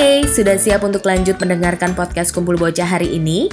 Oke, 0.00 0.24
sudah 0.32 0.56
siap 0.56 0.80
untuk 0.80 1.04
lanjut 1.04 1.36
mendengarkan 1.36 1.92
podcast 1.92 2.32
Kumpul 2.32 2.56
Bocah 2.56 2.88
hari 2.88 3.20
ini? 3.20 3.52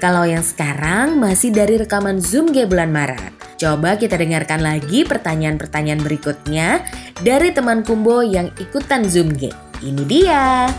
Kalau 0.00 0.24
yang 0.24 0.40
sekarang 0.40 1.20
masih 1.20 1.52
dari 1.52 1.76
rekaman 1.76 2.16
Zoom 2.16 2.48
G 2.48 2.64
bulan 2.64 2.88
Maret. 2.88 3.60
Coba 3.60 4.00
kita 4.00 4.16
dengarkan 4.16 4.64
lagi 4.64 5.04
pertanyaan-pertanyaan 5.04 6.00
berikutnya 6.00 6.80
dari 7.20 7.52
teman 7.52 7.84
Kumbo 7.84 8.24
yang 8.24 8.48
ikutan 8.56 9.04
Zoom 9.04 9.36
G. 9.36 9.52
Ini 9.84 10.02
dia. 10.08 10.72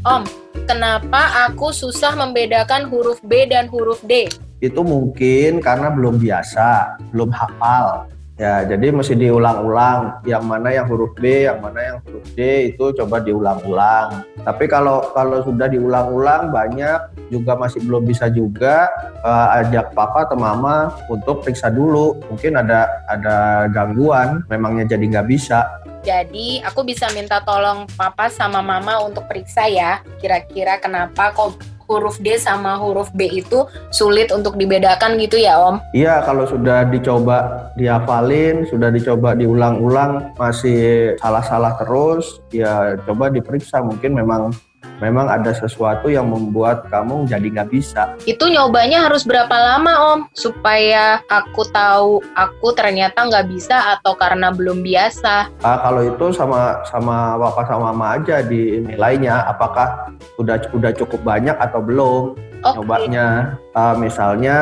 Om, 0.00 0.24
kenapa 0.64 1.44
aku 1.52 1.76
susah 1.76 2.16
membedakan 2.16 2.88
huruf 2.88 3.20
B 3.20 3.44
dan 3.52 3.68
huruf 3.68 4.00
D? 4.08 4.32
Itu 4.64 4.80
mungkin 4.80 5.60
karena 5.60 5.92
belum 5.92 6.16
biasa, 6.16 6.96
belum 7.12 7.28
hafal. 7.36 8.08
Ya, 8.34 8.66
jadi 8.66 8.90
mesti 8.90 9.14
diulang-ulang. 9.14 10.26
Yang 10.26 10.42
mana 10.42 10.68
yang 10.74 10.90
huruf 10.90 11.14
B, 11.14 11.46
yang 11.46 11.62
mana 11.62 11.78
yang 11.78 11.96
huruf 12.02 12.26
D 12.34 12.74
itu 12.74 12.90
coba 12.98 13.22
diulang-ulang. 13.22 14.26
Tapi 14.42 14.66
kalau 14.66 15.06
kalau 15.14 15.46
sudah 15.46 15.70
diulang-ulang 15.70 16.50
banyak 16.50 17.14
juga 17.30 17.54
masih 17.54 17.86
belum 17.86 18.02
bisa 18.02 18.26
juga 18.34 18.90
uh, 19.22 19.62
ajak 19.62 19.94
papa 19.94 20.26
atau 20.26 20.34
mama 20.34 20.90
untuk 21.06 21.46
periksa 21.46 21.70
dulu. 21.70 22.18
Mungkin 22.26 22.58
ada 22.58 22.90
ada 23.06 23.70
gangguan, 23.70 24.42
memangnya 24.50 24.98
jadi 24.98 25.14
nggak 25.14 25.30
bisa. 25.30 25.70
Jadi 26.04 26.60
aku 26.60 26.84
bisa 26.84 27.08
minta 27.14 27.40
tolong 27.40 27.88
papa 27.94 28.28
sama 28.28 28.60
mama 28.60 28.98
untuk 29.06 29.30
periksa 29.30 29.70
ya. 29.70 30.02
Kira-kira 30.18 30.82
kenapa 30.82 31.30
kok 31.32 31.56
huruf 31.86 32.20
D 32.20 32.36
sama 32.40 32.76
huruf 32.80 33.12
B 33.12 33.28
itu 33.28 33.64
sulit 33.92 34.32
untuk 34.32 34.56
dibedakan 34.56 35.16
gitu 35.20 35.36
ya 35.36 35.60
Om? 35.60 35.80
Iya, 35.96 36.24
kalau 36.24 36.44
sudah 36.48 36.88
dicoba 36.88 37.70
dihafalin, 37.76 38.66
sudah 38.68 38.88
dicoba 38.92 39.36
diulang-ulang 39.36 40.34
masih 40.36 41.14
salah-salah 41.20 41.76
terus, 41.80 42.40
ya 42.50 42.98
coba 43.04 43.28
diperiksa 43.30 43.80
mungkin 43.84 44.16
memang 44.16 44.54
memang 45.02 45.26
ada 45.26 45.50
sesuatu 45.50 46.10
yang 46.10 46.30
membuat 46.30 46.86
kamu 46.88 47.26
jadi 47.26 47.46
nggak 47.60 47.70
bisa. 47.70 48.02
Itu 48.24 48.46
nyobanya 48.48 49.06
harus 49.10 49.26
berapa 49.26 49.52
lama 49.52 49.92
om? 50.14 50.20
Supaya 50.36 51.22
aku 51.28 51.66
tahu 51.70 52.22
aku 52.34 52.72
ternyata 52.76 53.26
nggak 53.26 53.46
bisa 53.50 53.98
atau 53.98 54.14
karena 54.14 54.54
belum 54.54 54.80
biasa? 54.84 55.50
Ah, 55.62 55.78
kalau 55.84 56.02
itu 56.06 56.26
sama 56.32 56.82
sama 56.86 57.38
bapak 57.40 57.66
sama 57.68 57.90
mama 57.94 58.16
aja 58.18 58.40
di 58.40 58.80
nilainya, 58.80 59.44
apakah 59.48 60.14
udah 60.40 60.56
udah 60.72 60.92
cukup 60.94 61.20
banyak 61.22 61.54
atau 61.58 61.80
belum? 61.84 62.53
Okay. 62.64 62.76
nyobanya. 62.80 63.28
Uh, 63.74 63.94
misalnya 63.98 64.58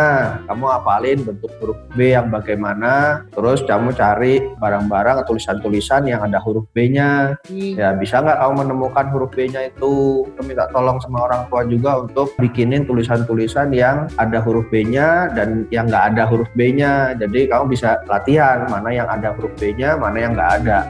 kamu 0.48 0.64
hafalin 0.72 1.18
bentuk 1.22 1.52
huruf 1.60 1.78
B 1.92 2.16
yang 2.16 2.32
bagaimana 2.32 3.22
terus 3.30 3.60
kamu 3.62 3.92
cari 3.92 4.40
barang-barang 4.56 5.28
tulisan-tulisan 5.28 6.08
yang 6.08 6.24
ada 6.24 6.40
huruf 6.40 6.64
B-nya. 6.72 7.36
Hmm. 7.46 7.74
ya 7.76 7.92
bisa 7.94 8.24
nggak 8.24 8.40
kamu 8.40 8.52
menemukan 8.66 9.06
huruf 9.12 9.30
B-nya 9.36 9.68
itu? 9.68 10.24
Kamu 10.34 10.46
minta 10.48 10.66
tolong 10.72 10.98
sama 11.04 11.28
orang 11.28 11.46
tua 11.52 11.62
juga 11.68 12.02
untuk 12.02 12.32
bikinin 12.40 12.88
tulisan-tulisan 12.88 13.70
yang 13.76 14.08
ada 14.16 14.40
huruf 14.40 14.66
B-nya 14.72 15.30
dan 15.36 15.68
yang 15.68 15.86
nggak 15.86 16.16
ada 16.16 16.24
huruf 16.26 16.48
B-nya. 16.56 17.14
Jadi 17.20 17.52
kamu 17.52 17.70
bisa 17.70 18.00
latihan 18.08 18.64
mana 18.66 18.90
yang 18.90 19.08
ada 19.12 19.36
huruf 19.36 19.52
B-nya 19.60 20.00
mana 20.00 20.18
yang 20.18 20.32
nggak 20.32 20.52
ada 20.64 20.88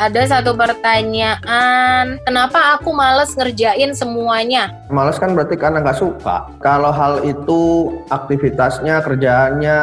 ada 0.00 0.24
satu 0.24 0.56
pertanyaan, 0.56 2.16
kenapa 2.24 2.80
aku 2.80 2.88
males 2.96 3.36
ngerjain 3.36 3.92
semuanya? 3.92 4.72
Males 4.88 5.20
kan 5.20 5.36
berarti 5.36 5.60
karena 5.60 5.84
nggak 5.84 6.00
suka. 6.00 6.48
Kalau 6.64 6.88
hal 6.88 7.20
itu 7.28 7.92
aktivitasnya, 8.08 9.04
kerjaannya 9.04 9.78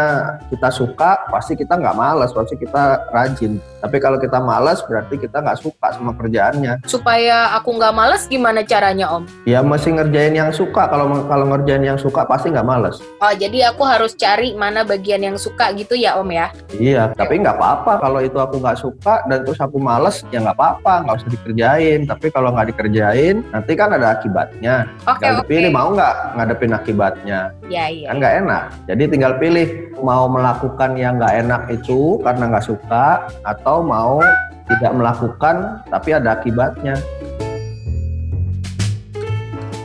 kita 0.49 0.73
suka, 0.73 1.21
pasti 1.29 1.53
kita 1.53 1.77
nggak 1.77 1.93
males, 1.93 2.33
pasti 2.33 2.57
kita 2.57 3.05
rajin. 3.13 3.61
Tapi 3.77 4.01
kalau 4.01 4.17
kita 4.17 4.41
males, 4.41 4.81
berarti 4.89 5.21
kita 5.21 5.37
nggak 5.37 5.61
suka 5.61 5.93
sama 5.93 6.17
kerjaannya. 6.17 6.81
Supaya 6.89 7.53
aku 7.53 7.77
nggak 7.77 7.93
males, 7.93 8.25
gimana 8.25 8.65
caranya 8.65 9.13
Om? 9.13 9.30
Ya 9.45 9.61
mesti 9.61 9.93
ngerjain 9.93 10.33
yang 10.33 10.49
suka. 10.49 10.89
Kalau 10.89 11.30
kalau 11.30 11.45
ngerjain 11.53 11.86
yang 11.86 12.02
suka, 12.02 12.25
pasti 12.25 12.49
nggak 12.49 12.65
males. 12.65 12.97
Oh, 13.21 13.33
jadi 13.37 13.69
aku 13.69 13.86
harus 13.86 14.17
cari 14.17 14.58
mana 14.58 14.81
bagian 14.81 15.21
yang 15.21 15.37
suka 15.37 15.69
gitu 15.77 15.93
ya 15.93 16.17
Om 16.17 16.30
ya? 16.33 16.49
Iya, 16.73 17.13
tapi 17.13 17.37
nggak 17.37 17.53
apa-apa 17.53 18.02
kalau 18.02 18.19
itu 18.25 18.42
aku 18.42 18.58
nggak 18.58 18.81
suka 18.81 19.21
dan 19.30 19.45
terus 19.45 19.61
aku 19.61 19.77
males 19.77 20.06
males 20.07 20.23
ya 20.31 20.39
nggak 20.39 20.57
apa-apa 20.57 20.93
nggak 21.03 21.15
usah 21.19 21.29
dikerjain. 21.35 21.99
Tapi 22.07 22.27
kalau 22.31 22.49
nggak 22.55 22.67
dikerjain 22.71 23.35
nanti 23.51 23.71
kan 23.75 23.91
ada 23.91 24.15
akibatnya. 24.15 24.87
Okay, 25.03 25.27
tinggal 25.27 25.43
okay. 25.43 25.49
pilih 25.51 25.71
mau 25.75 25.87
nggak 25.91 26.15
ngadepin 26.39 26.71
akibatnya? 26.73 27.39
Ya, 27.67 27.85
iya, 27.91 28.07
kan 28.11 28.15
nggak 28.23 28.35
enak. 28.47 28.63
Jadi 28.87 29.03
tinggal 29.11 29.33
pilih 29.35 29.67
mau 29.99 30.31
melakukan 30.31 30.95
yang 30.95 31.19
nggak 31.19 31.35
enak 31.43 31.61
itu 31.67 32.23
karena 32.23 32.43
nggak 32.47 32.65
suka 32.65 33.27
atau 33.43 33.83
mau 33.83 34.23
tidak 34.71 34.91
melakukan 34.95 35.83
tapi 35.91 36.09
ada 36.15 36.39
akibatnya. 36.39 36.95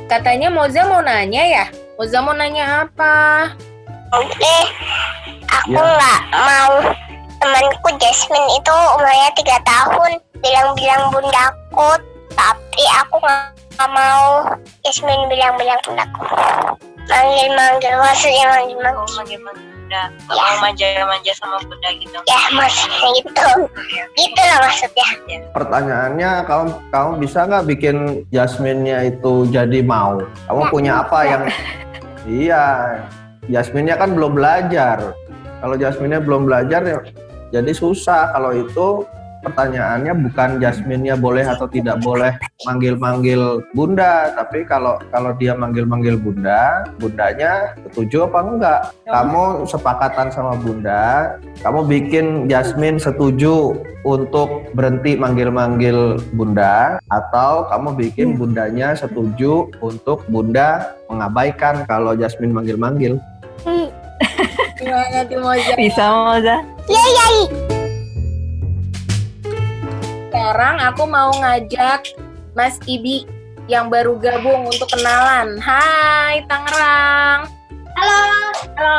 Katanya 0.06 0.52
Moza 0.52 0.84
mau 0.86 1.00
nanya 1.00 1.42
ya? 1.42 1.66
Moza 1.96 2.20
mau 2.20 2.36
nanya 2.36 2.84
apa? 2.84 3.48
Oke, 4.12 4.56
aku 5.48 5.72
ya. 5.72 5.80
nggak 5.80 6.20
ya. 6.28 6.36
mau 6.44 6.76
temanku 7.52 7.88
Jasmine 8.00 8.48
itu 8.56 8.72
umurnya 8.96 9.28
tiga 9.36 9.60
tahun. 9.68 10.16
Bilang-bilang 10.40 11.12
bundaku 11.12 12.00
tapi 12.32 12.84
aku 13.04 13.20
nggak 13.20 13.88
mau. 13.92 14.56
Jasmine 14.80 15.28
bilang-bilang 15.28 15.76
bundaku 15.84 16.24
manggil-manggil 17.12 17.92
maksudnya 18.00 18.44
manggil-manggil. 18.56 19.04
Oh, 19.04 19.12
manggil-manggil 19.20 19.68
bunda. 19.92 20.08
Ya. 20.08 20.40
mau 20.40 20.56
manja-manja 20.64 21.32
sama 21.36 21.60
bunda 21.68 21.88
gitu. 22.00 22.16
Ya 22.24 22.40
maksudnya 22.56 23.08
gitu. 23.20 23.48
Gitu 24.16 24.40
lah 24.40 24.58
maksudnya. 24.64 25.08
Ya. 25.28 25.38
pertanyaannya 25.52 26.30
kamu 26.48 26.64
kamu 26.88 27.10
bisa 27.20 27.38
nggak 27.44 27.64
bikin 27.68 27.96
Jasmine-nya 28.32 29.12
itu 29.12 29.44
jadi 29.52 29.84
mau? 29.84 30.24
Kamu 30.48 30.62
ya, 30.64 30.70
punya 30.72 30.92
apa 31.04 31.18
bisa. 31.20 31.28
yang 31.28 31.42
iya. 32.24 32.64
Jasmine-nya 33.52 34.00
kan 34.00 34.16
belum 34.16 34.40
belajar. 34.40 35.12
Kalau 35.60 35.76
Jasmine-nya 35.76 36.24
belum 36.24 36.48
belajar 36.48 36.80
ya 36.88 36.98
jadi 37.52 37.72
susah 37.76 38.32
kalau 38.32 38.56
itu 38.56 39.04
pertanyaannya 39.42 40.14
bukan 40.30 40.62
Jasmine-nya 40.62 41.18
boleh 41.18 41.44
atau 41.44 41.66
tidak 41.66 41.98
boleh 42.00 42.32
manggil-manggil 42.64 43.60
bunda, 43.74 44.30
tapi 44.38 44.62
kalau 44.62 45.02
kalau 45.10 45.34
dia 45.36 45.52
manggil-manggil 45.58 46.14
bunda, 46.14 46.86
bundanya 47.02 47.74
setuju 47.90 48.30
apa 48.30 48.38
enggak? 48.40 48.80
Kamu 49.10 49.66
sepakatan 49.66 50.30
sama 50.30 50.54
bunda, 50.62 51.36
kamu 51.60 51.90
bikin 51.90 52.26
Jasmine 52.46 53.02
setuju 53.02 53.76
untuk 54.06 54.70
berhenti 54.72 55.18
manggil-manggil 55.18 56.22
bunda 56.32 57.02
atau 57.10 57.66
kamu 57.68 57.98
bikin 57.98 58.38
bundanya 58.38 58.94
setuju 58.94 59.68
untuk 59.82 60.22
bunda 60.30 60.94
mengabaikan 61.10 61.82
kalau 61.90 62.14
Jasmine 62.14 62.54
manggil-manggil. 62.54 63.18
Gimana 64.82 65.18
tuh 65.30 65.38
Moza? 65.38 65.72
Bisa 65.78 66.04
Moza? 66.10 66.56
Iya, 66.90 67.04
iya. 67.06 67.26
Sekarang 70.26 70.76
aku 70.82 71.02
mau 71.06 71.30
ngajak 71.38 72.18
Mas 72.58 72.82
Ibi 72.82 73.22
yang 73.70 73.86
baru 73.86 74.18
gabung 74.18 74.66
untuk 74.66 74.90
kenalan. 74.90 75.54
Hai 75.62 76.42
Tangerang. 76.50 77.46
Halo. 77.94 78.22
Halo. 78.74 78.98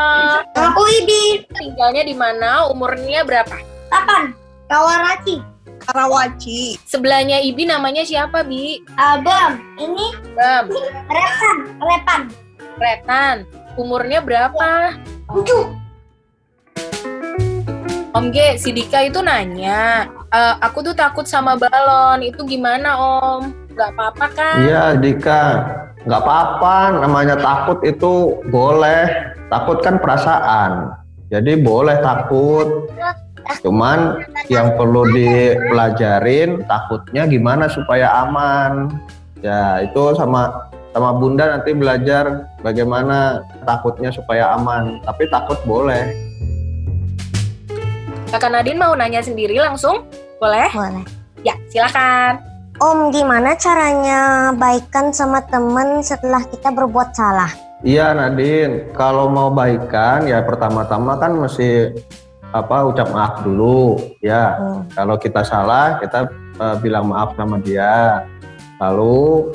Aku 0.56 0.82
Ibi. 1.04 1.44
Tinggalnya 1.52 2.08
di 2.08 2.16
mana? 2.16 2.72
Umurnya 2.72 3.28
berapa? 3.28 3.60
8. 3.92 4.32
Kawaraci. 4.72 5.44
Karawaci. 5.84 6.80
Sebelahnya 6.88 7.44
Ibi 7.44 7.68
namanya 7.68 8.08
siapa, 8.08 8.40
Bi? 8.48 8.80
Abam. 8.96 9.60
Ini? 9.76 10.16
Bam. 10.32 10.72
Retan. 11.12 11.58
Retan. 11.84 12.22
Retan. 12.80 13.38
Umurnya 13.73 14.22
berapa? 14.22 14.93
Tujuh. 15.34 15.66
Om 18.14 18.29
G, 18.29 18.61
si 18.61 18.70
Dika 18.70 19.02
itu 19.09 19.25
nanya, 19.25 20.05
e, 20.29 20.40
aku 20.61 20.85
tuh 20.85 20.93
takut 20.93 21.25
sama 21.25 21.58
balon, 21.58 22.22
itu 22.22 22.46
gimana 22.46 22.93
Om? 22.93 23.73
Gak 23.73 23.90
apa-apa 23.97 24.25
kan? 24.37 24.58
Iya 24.61 24.93
Dika, 25.02 25.43
gak 26.05 26.22
apa-apa, 26.22 27.02
namanya 27.02 27.34
takut 27.34 27.81
itu 27.81 28.37
boleh. 28.53 29.34
Takut 29.49 29.81
kan 29.81 29.97
perasaan, 29.97 30.93
jadi 31.34 31.58
boleh 31.58 31.97
takut. 32.05 32.93
Cuman 33.66 34.23
yang 34.47 34.78
perlu 34.78 35.09
dipelajarin 35.09 36.64
takutnya 36.69 37.26
gimana 37.26 37.66
supaya 37.67 38.09
aman. 38.23 38.93
Ya 39.43 39.84
itu 39.84 40.16
sama 40.16 40.72
sama 40.93 41.09
bunda 41.17 41.49
nanti 41.49 41.73
belajar 41.73 42.47
bagaimana 42.61 43.41
takutnya 43.66 44.13
supaya 44.13 44.53
aman 44.53 45.01
tapi 45.01 45.25
takut 45.28 45.57
boleh 45.66 46.13
kakak 48.29 48.53
Nadine 48.53 48.78
mau 48.78 48.93
nanya 48.93 49.25
sendiri 49.25 49.57
langsung 49.57 50.05
boleh 50.37 50.69
boleh 50.72 51.05
ya 51.41 51.57
silakan 51.73 52.53
Om, 52.81 53.13
gimana 53.13 53.53
caranya 53.53 54.49
baikan 54.57 55.13
sama 55.13 55.45
temen 55.45 56.01
setelah 56.01 56.41
kita 56.41 56.73
berbuat 56.73 57.13
salah? 57.13 57.53
Iya 57.85 58.17
Nadine, 58.17 58.90
kalau 58.97 59.29
mau 59.29 59.53
baikan 59.53 60.25
ya 60.25 60.41
pertama-tama 60.41 61.13
kan 61.22 61.37
mesti 61.37 61.93
apa 62.49 62.90
ucap 62.90 63.13
maaf 63.13 63.45
dulu 63.45 64.01
ya. 64.25 64.57
Hmm. 64.57 64.81
Kalau 64.90 65.22
kita 65.22 65.45
salah 65.45 66.01
kita 66.01 66.34
uh, 66.57 66.75
bilang 66.81 67.13
maaf 67.13 67.37
sama 67.37 67.61
dia. 67.61 68.25
Lalu 68.81 69.53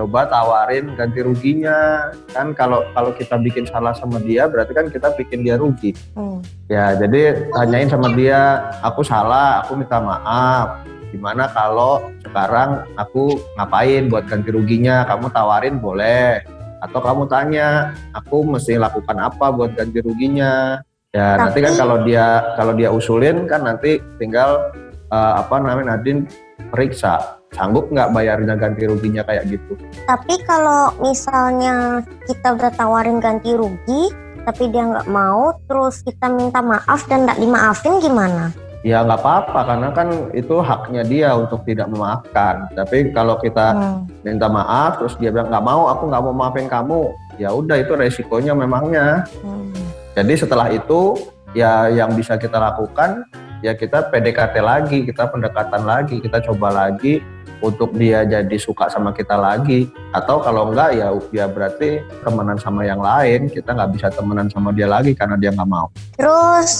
coba 0.00 0.24
tawarin 0.24 0.96
ganti 0.96 1.20
ruginya. 1.20 2.08
Kan 2.32 2.56
kalau 2.56 2.80
kalau 2.96 3.12
kita 3.12 3.36
bikin 3.36 3.68
salah 3.68 3.92
sama 3.92 4.16
dia 4.24 4.48
berarti 4.48 4.72
kan 4.72 4.88
kita 4.88 5.12
bikin 5.12 5.44
dia 5.44 5.60
rugi. 5.60 5.92
Hmm. 6.16 6.40
ya 6.70 6.94
jadi 6.96 7.50
tanyain 7.52 7.90
sama 7.92 8.14
dia 8.16 8.72
aku 8.80 9.04
salah 9.04 9.60
aku 9.60 9.76
minta 9.76 10.00
maaf. 10.00 10.80
Gimana 11.12 11.50
kalau 11.52 12.08
sekarang 12.24 12.86
aku 12.96 13.36
ngapain 13.60 14.08
buat 14.08 14.24
ganti 14.24 14.48
ruginya? 14.48 15.04
Kamu 15.04 15.28
tawarin 15.28 15.76
boleh. 15.76 16.40
Atau 16.80 17.04
kamu 17.04 17.28
tanya 17.28 17.92
aku 18.16 18.40
mesti 18.46 18.80
lakukan 18.80 19.20
apa 19.20 19.52
buat 19.52 19.76
ganti 19.76 20.00
ruginya? 20.00 20.80
Ya 21.12 21.36
nanti 21.36 21.60
kan 21.60 21.74
Tapi- 21.74 21.80
kalau 21.82 21.96
dia 22.06 22.26
kalau 22.56 22.72
dia 22.72 22.88
usulin 22.88 23.44
kan 23.44 23.66
nanti 23.66 23.98
tinggal 24.16 24.72
eh, 25.10 25.32
apa 25.42 25.58
namanya 25.58 25.98
Nadine 25.98 26.24
periksa 26.70 27.39
sanggup 27.60 27.92
nggak 27.92 28.08
bayarnya 28.10 28.56
ganti 28.56 28.88
ruginya 28.88 29.20
kayak 29.20 29.44
gitu 29.46 29.76
Tapi 30.08 30.40
kalau 30.42 30.96
misalnya 30.98 32.00
kita 32.24 32.56
udah 32.56 32.72
tawarin 32.72 33.20
ganti 33.20 33.52
rugi, 33.52 34.08
tapi 34.42 34.72
dia 34.72 34.88
nggak 34.88 35.06
mau, 35.06 35.52
terus 35.68 36.00
kita 36.00 36.32
minta 36.32 36.64
maaf 36.64 37.04
dan 37.04 37.28
nggak 37.28 37.36
dimaafin 37.36 38.00
gimana? 38.00 38.48
ya 38.80 39.04
nggak 39.04 39.20
apa-apa 39.20 39.60
karena 39.68 39.88
kan 39.92 40.08
itu 40.32 40.56
haknya 40.56 41.04
dia 41.04 41.36
untuk 41.36 41.60
tidak 41.68 41.84
memaafkan 41.92 42.64
tapi 42.72 43.12
kalau 43.12 43.36
kita 43.36 43.76
Hmm. 43.76 44.08
minta 44.24 44.48
maaf 44.48 44.96
terus 44.96 45.20
dia 45.20 45.28
bilang 45.28 45.52
nggak 45.52 45.60
mau 45.60 45.92
aku 45.92 46.08
nggak 46.08 46.24
mau 46.24 46.32
maafin 46.32 46.64
kamu 46.64 47.12
ya 47.36 47.52
udah 47.52 47.76
itu 47.76 47.92
resikonya 47.92 48.56
memangnya 48.56 49.28
Hmm. 49.44 49.68
jadi 50.16 50.32
setelah 50.32 50.72
itu 50.72 51.12
ya 51.52 51.92
yang 51.92 52.16
bisa 52.16 52.40
kita 52.40 52.56
lakukan 52.56 53.28
ya 53.60 53.76
kita 53.76 54.08
PDKT 54.08 54.54
lagi 54.64 54.98
kita 55.04 55.28
pendekatan 55.28 55.84
lagi 55.84 56.20
kita 56.20 56.40
coba 56.44 56.88
lagi 56.88 57.20
untuk 57.60 57.92
dia 57.96 58.24
jadi 58.24 58.56
suka 58.56 58.88
sama 58.88 59.12
kita 59.12 59.36
lagi. 59.36 59.88
Atau 60.16 60.40
kalau 60.40 60.72
enggak 60.72 60.96
ya 60.96 61.12
ya 61.30 61.46
berarti 61.46 62.00
temenan 62.24 62.56
sama 62.56 62.82
yang 62.88 62.98
lain 63.00 63.46
kita 63.52 63.76
nggak 63.76 63.92
bisa 63.94 64.08
temenan 64.10 64.48
sama 64.50 64.72
dia 64.72 64.88
lagi 64.88 65.12
karena 65.12 65.36
dia 65.36 65.52
nggak 65.52 65.70
mau. 65.70 65.92
Terus 66.16 66.72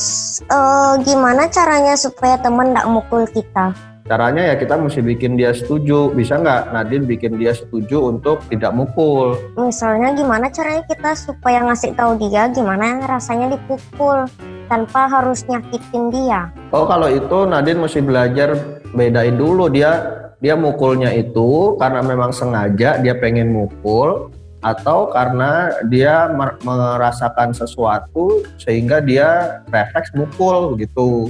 eh, 0.45 0.95
gimana 1.05 1.47
caranya 1.53 1.95
supaya 1.95 2.41
temen 2.41 2.73
nggak 2.75 2.89
mukul 2.89 3.25
kita? 3.29 3.73
caranya 4.11 4.43
ya 4.43 4.55
kita 4.59 4.75
mesti 4.75 5.07
bikin 5.07 5.39
dia 5.39 5.55
setuju. 5.55 6.11
Bisa 6.11 6.43
nggak 6.43 6.75
Nadine 6.75 7.07
bikin 7.07 7.39
dia 7.39 7.55
setuju 7.55 8.11
untuk 8.11 8.43
tidak 8.51 8.75
mukul? 8.75 9.39
Misalnya 9.55 10.11
gimana 10.19 10.51
caranya 10.51 10.83
kita 10.83 11.15
supaya 11.15 11.63
ngasih 11.63 11.95
tahu 11.95 12.19
dia 12.19 12.51
gimana 12.51 13.07
rasanya 13.07 13.55
dipukul 13.55 14.27
tanpa 14.71 15.11
harus 15.11 15.43
nyakitin 15.51 16.15
dia? 16.15 16.55
Oh 16.71 16.87
kalau 16.87 17.11
itu 17.11 17.45
Nadine 17.51 17.83
mesti 17.83 17.99
belajar 17.99 18.55
bedain 18.95 19.35
dulu 19.35 19.67
dia 19.67 20.23
dia 20.39 20.55
mukulnya 20.55 21.11
itu 21.13 21.77
karena 21.77 22.01
memang 22.01 22.31
sengaja 22.31 23.03
dia 23.03 23.15
pengen 23.19 23.51
mukul 23.51 24.31
atau 24.63 25.11
karena 25.11 25.75
dia 25.91 26.31
mer- 26.31 26.57
merasakan 26.63 27.51
sesuatu 27.51 28.47
sehingga 28.57 29.03
dia 29.03 29.61
refleks 29.69 30.15
mukul 30.15 30.79
gitu. 30.79 31.29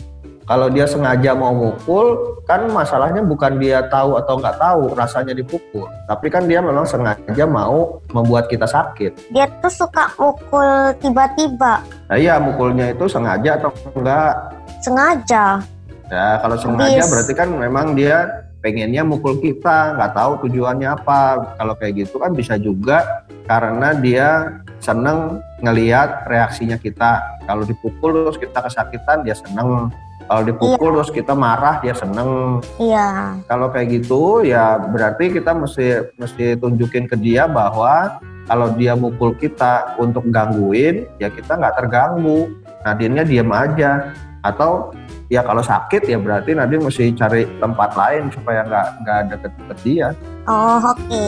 Kalau 0.51 0.67
dia 0.67 0.83
sengaja 0.83 1.31
mau 1.31 1.55
mukul 1.55 2.35
kan 2.43 2.67
masalahnya 2.75 3.23
bukan 3.23 3.63
dia 3.63 3.87
tahu 3.87 4.19
atau 4.19 4.35
nggak 4.35 4.59
tahu 4.59 4.99
rasanya 4.99 5.31
dipukul, 5.31 5.87
tapi 6.11 6.27
kan 6.27 6.51
dia 6.51 6.59
memang 6.59 6.83
sengaja 6.83 7.47
mau 7.47 8.03
membuat 8.11 8.51
kita 8.51 8.67
sakit. 8.67 9.31
Dia 9.31 9.47
tuh 9.63 9.71
suka 9.71 10.11
mukul 10.19 10.91
tiba-tiba, 10.99 11.87
Nah 12.11 12.19
iya 12.19 12.43
mukulnya 12.43 12.91
itu 12.91 13.07
sengaja 13.07 13.63
atau 13.63 13.71
enggak? 13.95 14.35
sengaja. 14.83 15.63
Ya, 16.11 16.43
kalau 16.43 16.57
sengaja 16.59 16.99
Habis. 16.99 17.11
berarti 17.15 17.33
kan 17.39 17.49
memang 17.55 17.95
dia 17.95 18.43
pengennya 18.59 19.07
mukul 19.07 19.39
kita, 19.39 19.95
nggak 19.95 20.19
tahu 20.19 20.51
tujuannya 20.51 20.99
apa. 20.99 21.55
Kalau 21.63 21.79
kayak 21.79 21.95
gitu 21.95 22.19
kan 22.19 22.35
bisa 22.35 22.59
juga 22.59 23.23
karena 23.47 23.95
dia 23.95 24.59
seneng 24.83 25.39
ngeliat 25.63 26.27
reaksinya 26.27 26.75
kita. 26.75 27.23
Kalau 27.47 27.63
dipukul 27.63 28.27
terus 28.27 28.35
kita 28.35 28.59
kesakitan, 28.59 29.23
dia 29.23 29.39
seneng. 29.39 29.95
Kalau 30.31 30.47
dipukul 30.47 30.95
terus 30.95 31.11
kita 31.11 31.35
marah, 31.35 31.83
dia 31.83 31.91
seneng. 31.91 32.63
Iya. 32.79 33.35
Kalau 33.51 33.67
kayak 33.75 33.99
gitu, 33.99 34.47
ya 34.47 34.79
berarti 34.79 35.35
kita 35.35 35.51
mesti 35.51 36.15
mesti 36.15 36.55
tunjukin 36.55 37.11
ke 37.11 37.19
dia 37.19 37.51
bahwa 37.51 38.23
kalau 38.47 38.71
dia 38.79 38.95
mukul 38.95 39.35
kita 39.35 39.99
untuk 39.99 40.31
gangguin, 40.31 41.11
ya 41.19 41.35
kita 41.35 41.59
nggak 41.59 41.83
terganggu. 41.83 42.47
Nadine-nya 42.87 43.27
diem 43.27 43.51
aja. 43.51 44.15
Atau 44.47 44.95
ya 45.27 45.43
kalau 45.43 45.67
sakit 45.67 46.07
ya 46.07 46.23
berarti 46.23 46.55
Nadine 46.55 46.87
mesti 46.87 47.11
cari 47.19 47.51
tempat 47.59 47.91
lain 47.99 48.31
supaya 48.31 48.63
nggak 48.63 48.87
nggak 49.03 49.21
deket-deket 49.35 49.79
dia. 49.83 50.09
Oh, 50.47 50.79
oke. 50.95 51.27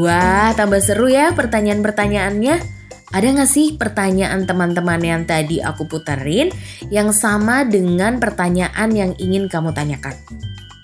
Wah, 0.00 0.56
tambah 0.56 0.80
seru 0.80 1.12
ya 1.12 1.36
pertanyaan-pertanyaannya. 1.36 2.79
Ada 3.10 3.26
nggak 3.34 3.50
sih 3.50 3.74
pertanyaan 3.74 4.46
teman-teman 4.46 5.02
yang 5.02 5.22
tadi 5.26 5.58
aku 5.58 5.90
puterin 5.90 6.54
yang 6.94 7.10
sama 7.10 7.66
dengan 7.66 8.22
pertanyaan 8.22 8.90
yang 8.94 9.12
ingin 9.18 9.50
kamu 9.50 9.74
tanyakan? 9.74 10.14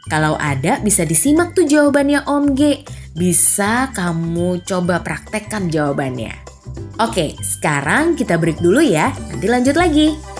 Kalau 0.07 0.39
ada, 0.39 0.79
bisa 0.83 1.03
disimak 1.03 1.55
tuh 1.55 1.67
jawabannya 1.67 2.27
Om 2.27 2.55
G. 2.55 2.83
Bisa 3.15 3.91
kamu 3.95 4.63
coba 4.63 5.03
praktekkan 5.03 5.67
jawabannya. 5.71 6.35
Oke, 7.03 7.35
sekarang 7.43 8.15
kita 8.15 8.39
break 8.39 8.59
dulu 8.63 8.83
ya. 8.83 9.11
Nanti 9.31 9.47
lanjut 9.47 9.75
lagi. 9.79 10.36